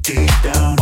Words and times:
deep 0.00 0.30
down 0.42 0.79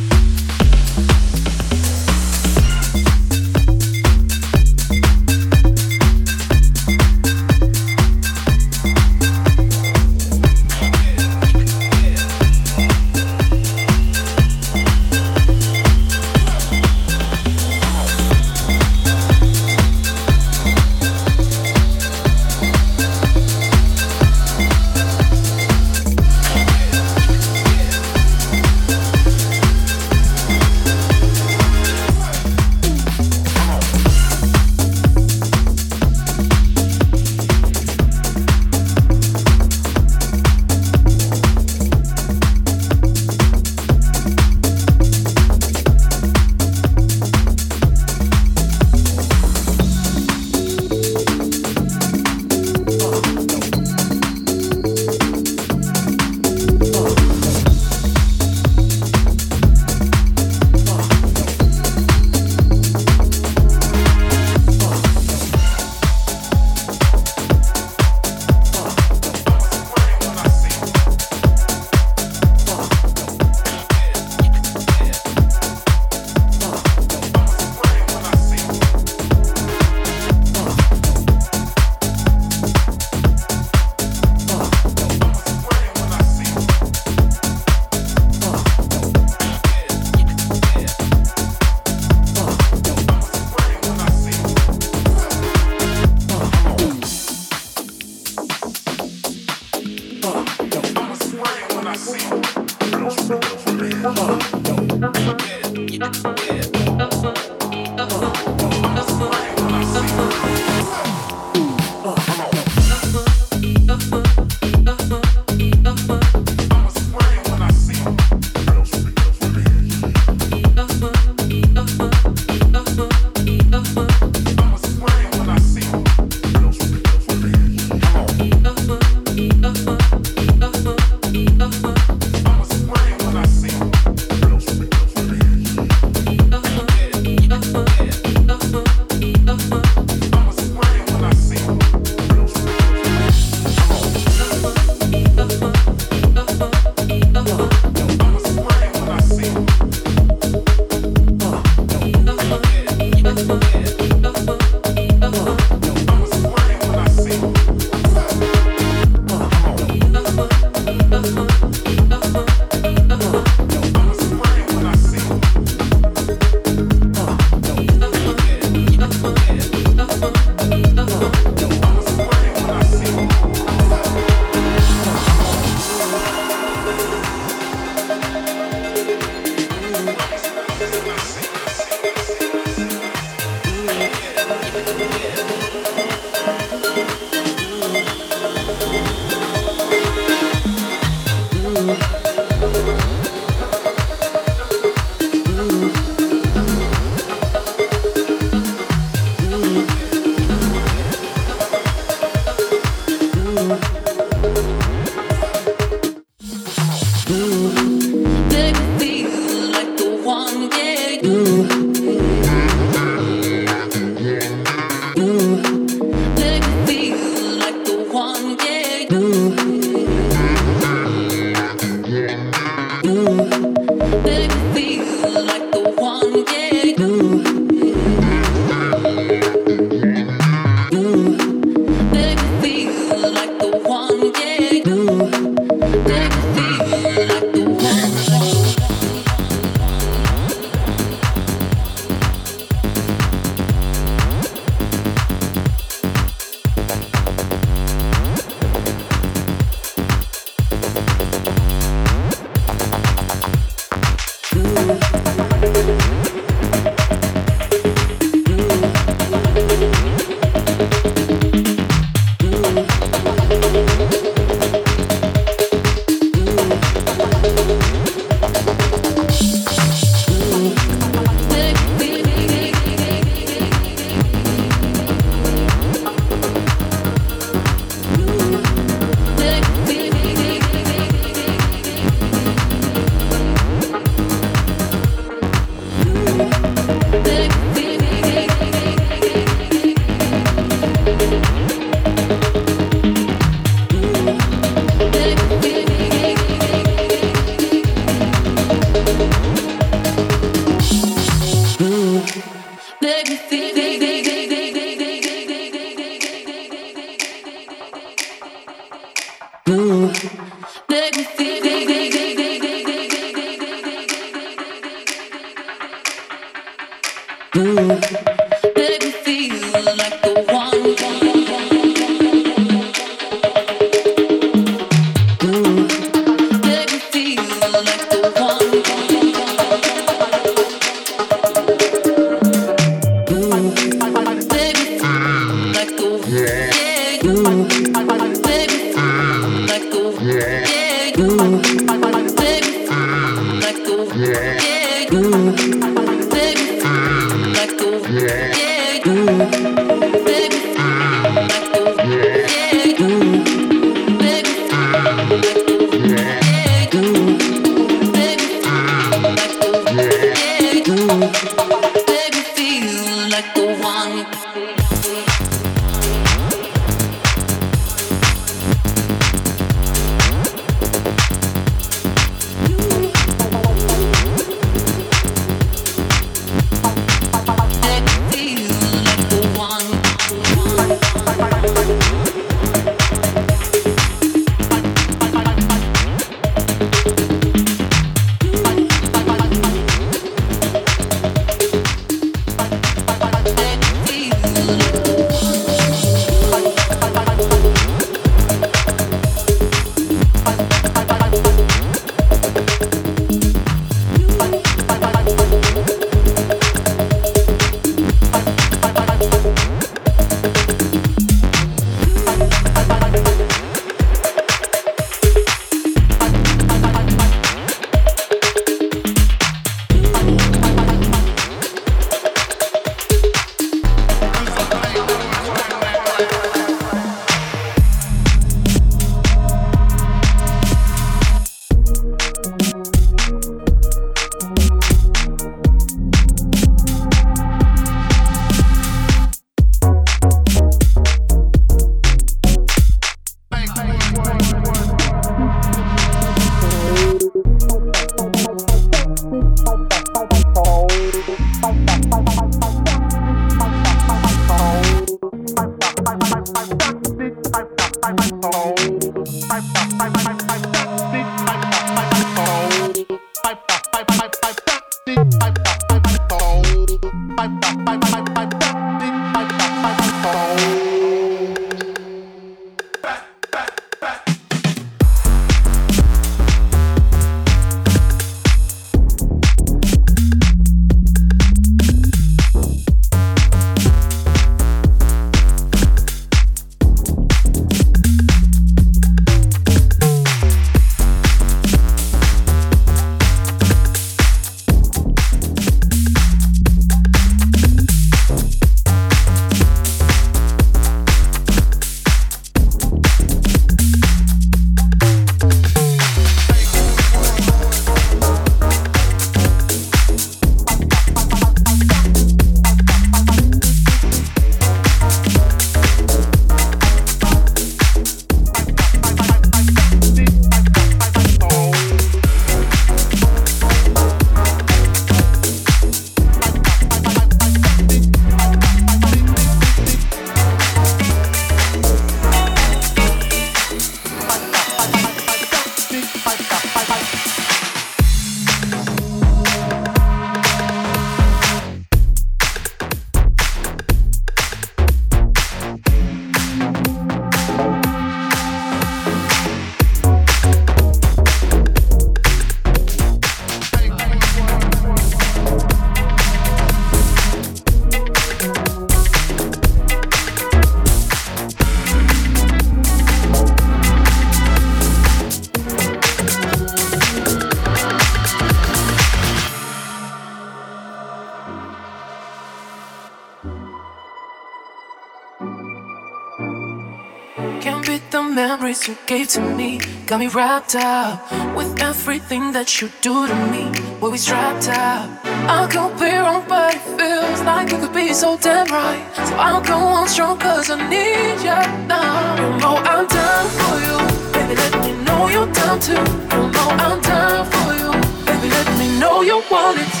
Wrapped 580.33 580.75
up 580.75 581.19
with 581.55 581.81
everything 581.81 582.53
that 582.53 582.81
you 582.81 582.89
do 583.01 583.27
to 583.27 583.35
me. 583.51 583.71
We'll 583.99 584.11
be 584.11 584.17
strapped 584.17 584.69
up. 584.69 585.09
I 585.25 585.67
could 585.67 585.99
be 585.99 586.15
wrong, 586.15 586.45
but 586.47 586.75
it 586.75 586.81
feels 586.97 587.41
like 587.41 587.71
it 587.71 587.81
could 587.81 587.93
be 587.93 588.13
so 588.13 588.37
damn 588.37 588.67
right. 588.67 589.03
So 589.27 589.35
I'll 589.35 589.61
go 589.61 589.75
on 589.75 590.07
strong, 590.07 590.37
cause 590.39 590.69
I 590.69 590.77
need 590.89 591.39
you 591.43 591.59
now. 591.87 592.35
You 592.39 592.49
know 592.59 592.75
I'm 592.91 593.07
down 593.07 593.45
for 593.59 593.75
you. 593.85 593.97
Baby, 594.33 594.55
let 594.55 594.73
me 594.85 595.03
know 595.03 595.27
you're 595.27 595.51
down 595.51 595.79
too. 595.79 595.93
You 595.93 596.41
know 596.55 596.69
I'm 596.85 597.01
down 597.01 597.45
for 597.51 597.73
you. 597.81 597.91
Baby, 598.25 598.47
let 598.49 598.67
me 598.79 598.99
know 598.99 599.21
you 599.21 599.43
want 599.51 599.79
it 599.79 600.00